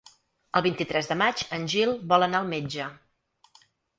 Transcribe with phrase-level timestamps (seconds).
[0.59, 2.89] El vint-i-tres de maig en Gil vol anar al metge.